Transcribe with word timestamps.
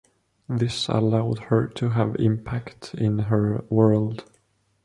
This 0.49 0.87
allowed 0.87 1.37
her 1.37 1.67
to 1.67 1.89
have 1.89 2.15
impact 2.15 2.95
in 2.95 3.19
her 3.19 3.63
world. 3.69 4.25